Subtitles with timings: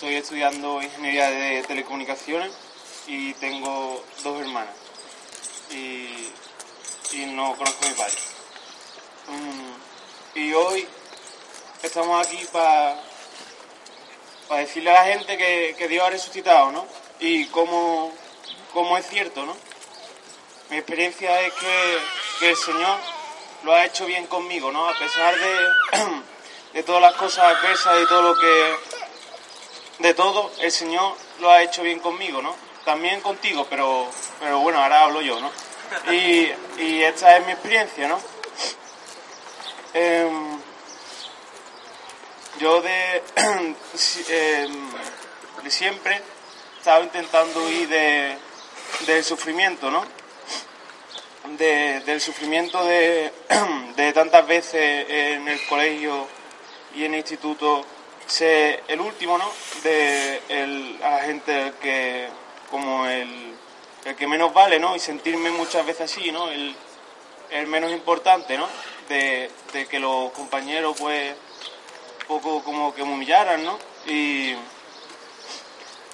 [0.00, 2.50] estoy estudiando ingeniería de telecomunicaciones
[3.06, 4.74] y tengo dos hermanas.
[5.72, 8.14] Y, no conozco a mi padre.
[9.28, 10.88] Mm, y hoy
[11.82, 12.98] estamos aquí para
[14.48, 16.86] para decirle a la gente que, que Dios ha resucitado, ¿no?
[17.18, 18.10] Y cómo,
[18.72, 19.54] cómo es cierto, ¿no?
[20.70, 21.98] Mi experiencia es que,
[22.38, 22.98] que, el Señor
[23.64, 24.88] lo ha hecho bien conmigo, ¿no?
[24.88, 25.66] A pesar de,
[26.72, 28.89] de todas las cosas adversas y todo lo que...
[30.00, 32.56] De todo, el Señor lo ha hecho bien conmigo, ¿no?
[32.86, 34.08] También contigo, pero,
[34.40, 35.50] pero bueno, ahora hablo yo, ¿no?
[36.10, 38.18] Y, y esta es mi experiencia, ¿no?
[39.92, 40.30] Eh,
[42.58, 43.22] yo de,
[44.28, 44.68] eh,
[45.64, 46.22] de siempre
[46.78, 48.38] estaba intentando huir de,
[49.06, 50.02] del sufrimiento, ¿no?
[51.58, 53.32] De, del sufrimiento de,
[53.96, 56.26] de, tantas veces en el colegio
[56.94, 57.84] y en el instituto
[58.30, 59.50] ser el último, ¿no?
[59.82, 60.40] De
[61.00, 62.28] la gente que
[62.70, 63.56] como el,
[64.16, 64.94] que menos vale, ¿no?
[64.94, 66.48] Y sentirme muchas veces así, ¿no?
[66.50, 66.76] El,
[67.66, 68.68] menos importante, ¿no?
[69.08, 69.50] De,
[69.90, 71.34] que los compañeros pues
[72.28, 73.76] poco como que me humillaran, ¿no?
[74.06, 74.54] Y,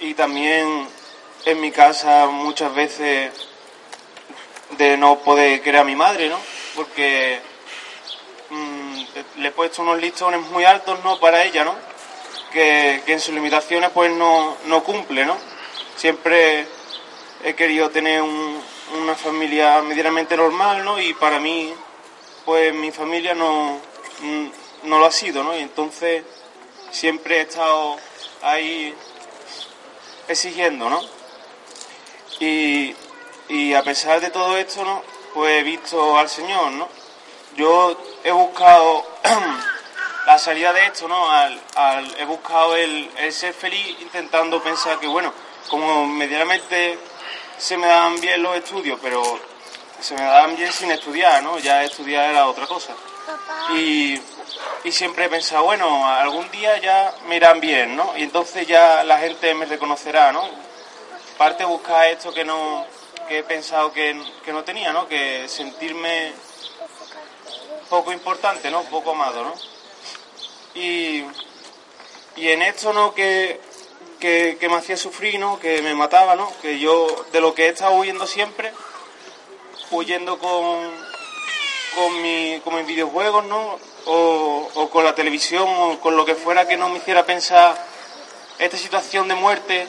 [0.00, 0.88] y también
[1.44, 3.30] en mi casa muchas veces
[4.78, 6.38] de no poder querer a mi madre, ¿no?
[6.74, 7.38] Porque
[8.48, 9.02] mmm,
[9.36, 11.20] le he puesto unos listones muy altos, ¿no?
[11.20, 11.95] Para ella, ¿no?
[12.56, 15.36] Que, en sus limitaciones pues no, no, cumple, ¿no?
[15.94, 16.66] Siempre
[17.44, 18.62] he querido tener un,
[19.02, 20.98] una familia medianamente normal, ¿no?
[20.98, 21.74] Y para mí,
[22.46, 23.78] pues mi familia no,
[24.84, 25.54] no lo ha sido, ¿no?
[25.54, 26.24] Y entonces
[26.90, 27.98] siempre he estado
[28.40, 28.94] ahí
[30.26, 31.02] exigiendo, ¿no?
[32.40, 32.96] Y,
[33.50, 35.02] y a pesar de todo esto, ¿no?
[35.34, 36.88] Pues he visto al Señor, ¿no?
[37.54, 39.04] Yo he buscado
[40.26, 41.30] la salida de esto, ¿no?
[41.30, 45.32] Al, al, he buscado el, el, ser feliz intentando pensar que, bueno,
[45.68, 46.98] como medianamente
[47.56, 49.22] se me dan bien los estudios, pero
[50.00, 51.58] se me dan bien sin estudiar, ¿no?
[51.58, 52.92] Ya estudiar era otra cosa.
[53.74, 54.20] Y,
[54.84, 58.16] y, siempre he pensado, bueno, algún día ya me irán bien, ¿no?
[58.16, 60.42] Y entonces ya la gente me reconocerá, ¿no?
[61.38, 62.84] Parte buscar esto que no
[63.28, 65.08] que he pensado que, que no tenía, ¿no?
[65.08, 66.32] Que sentirme
[67.88, 68.82] poco importante, ¿no?
[68.84, 69.75] Poco amado, ¿no?
[70.76, 71.24] Y,
[72.36, 73.14] y en esto, ¿no?
[73.14, 73.58] Que,
[74.20, 75.58] que, que me hacía sufrir, ¿no?
[75.58, 76.52] Que me mataba, ¿no?
[76.60, 78.72] Que yo, de lo que he estado huyendo siempre,
[79.90, 80.90] huyendo con,
[81.94, 83.78] con, mi, con mis videojuegos, ¿no?
[84.04, 87.74] O, o, con la televisión o con lo que fuera que no me hiciera pensar
[88.58, 89.86] esta situación de muerte,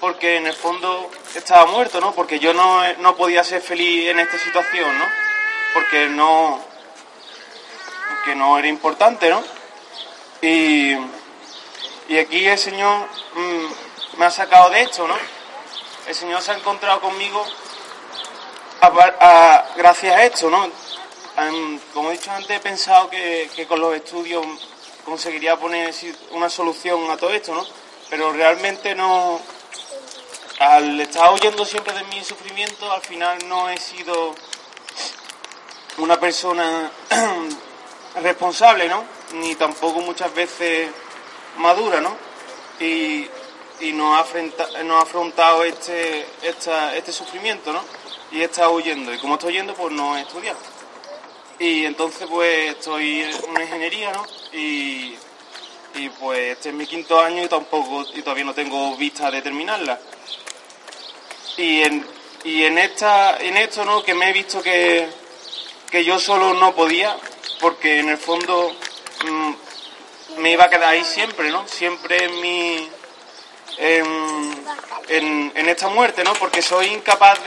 [0.00, 2.14] porque en el fondo estaba muerto, ¿no?
[2.14, 5.04] Porque yo no, no podía ser feliz en esta situación, ¿no?
[5.74, 6.60] Porque no,
[8.08, 9.44] porque no era importante, ¿no?
[10.44, 10.94] Y,
[12.06, 15.16] y aquí el Señor mmm, me ha sacado de esto, ¿no?
[16.06, 17.42] El Señor se ha encontrado conmigo
[18.82, 20.70] a, gracias a esto, ¿no?
[21.94, 24.44] como he dicho antes, he pensado que, que, con los estudios
[25.04, 25.92] conseguiría poner
[26.32, 27.66] una solución a todo esto, ¿no?
[28.10, 29.40] Pero realmente no.
[30.60, 34.34] Al estar huyendo siempre de mi sufrimiento, al final no he sido
[35.96, 36.90] una persona
[38.22, 39.23] responsable, ¿no?
[39.32, 40.90] Ni tampoco muchas veces
[41.58, 42.16] madura, ¿no?
[42.80, 43.28] Y,
[43.80, 47.82] y no, ha afrenta, no ha afrontado este, este sufrimiento, ¿no?
[48.32, 49.12] Y estado huyendo.
[49.12, 50.58] Y como estoy huyendo, pues no he estudiado.
[51.58, 54.26] Y entonces pues estoy en una ingeniería, ¿no?
[54.52, 55.16] Y,
[55.94, 59.40] y pues este es mi quinto año y tampoco y todavía no tengo vista de
[59.40, 59.98] terminarla.
[61.56, 62.06] Y en,
[62.42, 64.02] y en esta en esto, ¿no?
[64.02, 65.08] Que me he visto que,
[65.90, 67.16] que yo solo no podía,
[67.60, 68.74] porque en el fondo
[70.38, 71.66] me iba a quedar ahí siempre, ¿no?
[71.68, 72.90] Siempre en mi
[73.78, 76.32] en, en, esta muerte, ¿no?
[76.34, 77.38] Porque soy incapaz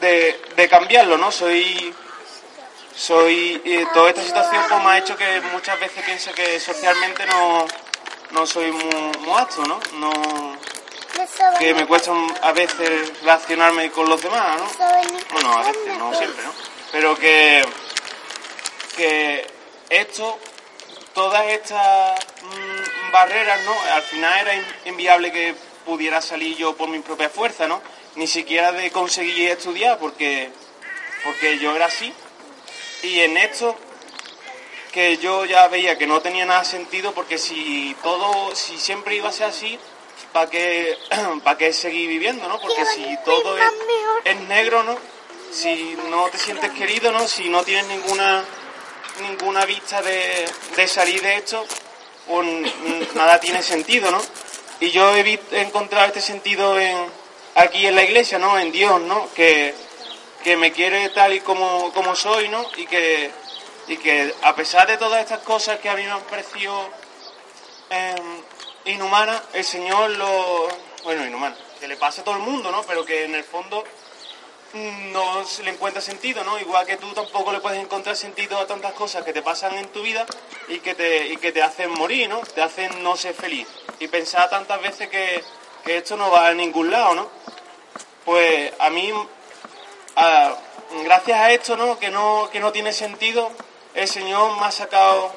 [0.00, 1.30] de, de, cambiarlo, ¿no?
[1.30, 1.94] Soy
[2.94, 3.62] soy
[3.94, 7.66] toda esta situación pues, me ha hecho que muchas veces piense que socialmente no,
[8.32, 9.80] no soy muy, muy apto, ¿no?
[9.94, 10.58] no
[11.58, 12.12] que me cuesta
[12.42, 14.66] a veces relacionarme con los demás, ¿no?
[15.32, 16.52] Bueno, a veces, no siempre, ¿no?
[16.92, 17.64] Pero que,
[18.96, 19.46] que
[19.90, 20.38] esto,
[21.14, 22.18] todas estas
[23.12, 23.74] barreras, ¿no?
[23.92, 25.54] Al final era inviable que
[25.84, 27.82] pudiera salir yo por mi propia fuerza, ¿no?
[28.14, 30.50] Ni siquiera de conseguir estudiar, porque,
[31.24, 32.12] porque yo era así.
[33.02, 33.76] Y en esto,
[34.92, 39.28] que yo ya veía que no tenía nada sentido, porque si todo, si siempre iba
[39.28, 39.78] a ser así,
[40.32, 40.96] ¿para qué,
[41.58, 42.60] qué seguir viviendo, no?
[42.60, 43.72] Porque si todo es,
[44.24, 44.96] es negro, ¿no?
[45.52, 47.26] Si no te sientes querido, ¿no?
[47.26, 48.44] Si no tienes ninguna
[49.22, 51.66] ninguna vista de, de salir de esto,
[52.26, 54.20] pues nada tiene sentido, ¿no?
[54.80, 56.96] Y yo he, encontrado este sentido en,
[57.54, 58.58] aquí en la iglesia, ¿no?
[58.58, 59.28] En Dios, ¿no?
[59.34, 59.74] Que,
[60.42, 62.64] que me quiere tal y como, como soy, ¿no?
[62.76, 63.30] Y que,
[63.88, 66.88] y que a pesar de todas estas cosas que a mí me han parecido
[67.90, 68.42] em,
[68.86, 70.68] inhumanas, el Señor lo...
[71.04, 72.82] Bueno, inhumana, que le pasa a todo el mundo, ¿no?
[72.84, 73.84] Pero que en el fondo
[74.72, 76.58] no se le encuentra sentido, ¿no?
[76.58, 79.88] Igual que tú tampoco le puedes encontrar sentido a tantas cosas que te pasan en
[79.88, 80.24] tu vida
[80.68, 82.40] y que te, y que te hacen morir, ¿no?
[82.40, 83.66] Te hacen no ser feliz.
[83.98, 85.42] Y pensar tantas veces que,
[85.86, 87.28] esto no va a ningún lado, ¿no?
[88.24, 89.12] Pues a mí,
[91.04, 91.98] gracias a esto, ¿no?
[91.98, 92.48] Que, ¿no?
[92.52, 93.50] que no tiene sentido,
[93.94, 95.32] el Señor me ha sacado,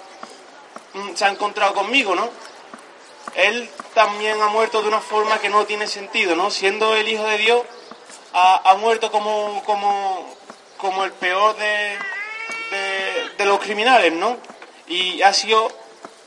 [0.93, 2.29] mm, se ha encontrado conmigo, ¿no?
[3.35, 6.51] Él también ha muerto de una forma que no tiene sentido, ¿no?
[6.51, 7.63] Siendo el Hijo de Dios,
[8.33, 10.35] ha, muerto como, como,
[10.77, 11.97] como el peor de,
[13.37, 14.37] de, los criminales, ¿no?
[14.87, 15.71] Y ha sido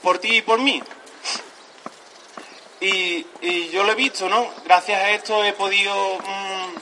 [0.03, 0.82] por ti y por mí.
[2.81, 3.26] Y,
[3.70, 4.49] yo lo he visto, ¿no?
[4.64, 6.75] Gracias a esto he podido mm,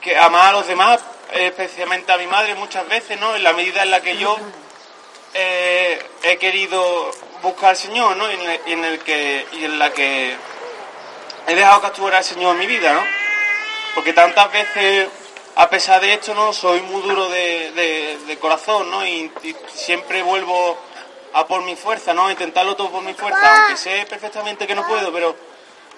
[0.00, 1.00] que amar a los demás,
[1.32, 3.34] especialmente a mi madre muchas veces, ¿no?
[3.34, 4.36] En la medida en la que yo
[5.34, 7.10] eh, he querido
[7.42, 8.30] buscar al Señor, ¿no?
[8.30, 8.34] Y
[8.72, 10.36] en, el, que, y en la que
[11.46, 13.21] he dejado que actuara el Señor en mi vida, ¿no?
[13.94, 15.08] Porque tantas veces,
[15.56, 19.06] a pesar de esto, no soy muy duro de, corazón, ¿no?
[19.06, 19.30] Y,
[19.74, 20.76] siempre vuelvo
[21.34, 22.26] a por mi fuerza, ¿no?
[22.26, 25.36] A intentarlo todo por mi fuerza, aunque sé perfectamente que no puedo, pero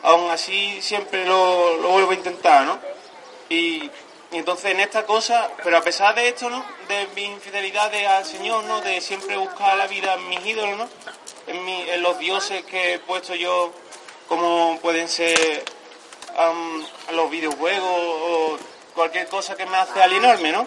[0.02, 2.78] aún así siempre lo, vuelvo a intentar, ¿no?
[3.48, 3.90] Y,
[4.32, 6.64] entonces en esta cosa, pero a pesar de esto, ¿no?
[6.88, 8.80] De mi infidelidad al Señor, ¿no?
[8.80, 10.88] De siempre buscar la vida en mis ídolos, ¿no?
[11.46, 13.72] En, en los dioses que he puesto yo,
[14.26, 15.62] como pueden ser
[17.12, 18.58] los videojuegos o
[18.94, 20.66] cualquier cosa que me hace alienarme, ¿no?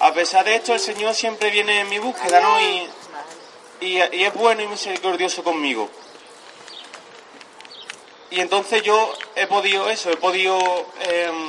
[0.00, 2.60] A pesar de esto, el Señor siempre viene en mi búsqueda, ¿no?
[2.60, 2.88] Y,
[3.80, 5.88] y, es bueno y misericordioso conmigo.
[8.30, 10.58] Y entonces yo he podido eso, he podido
[11.00, 11.48] em,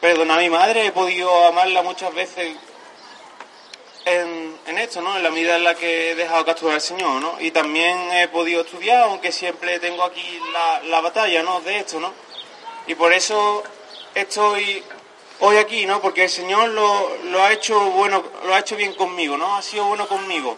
[0.00, 2.54] perdonar a mi madre, he podido amarla muchas veces
[4.04, 5.16] en, en, esto, ¿no?
[5.16, 7.40] En la medida en la que he dejado capturar al Señor, ¿no?
[7.40, 11.60] Y también he podido estudiar, aunque siempre tengo aquí la, la batalla, ¿no?
[11.62, 12.12] De esto, ¿no?
[12.86, 13.62] Y por eso
[14.14, 14.82] estoy
[15.40, 16.00] hoy aquí, ¿no?
[16.00, 19.56] Porque el Señor lo, lo, ha hecho bueno, lo ha hecho bien conmigo, ¿no?
[19.56, 20.56] Ha sido bueno conmigo.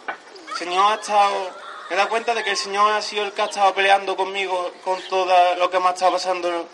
[0.51, 1.51] El Señor ha estado,
[1.89, 4.71] me da cuenta de que el Señor ha sido el que ha estado peleando conmigo
[4.83, 6.67] con todo lo que me ha estado pasando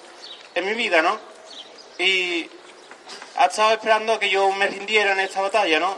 [0.55, 1.17] en mi vida, ¿no?
[1.97, 2.49] Y
[3.37, 5.97] ha estado esperando que yo me rindiera en esta batalla, ¿no?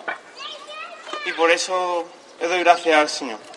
[1.26, 2.06] Y por eso
[2.40, 3.57] le doy gracias al Señor.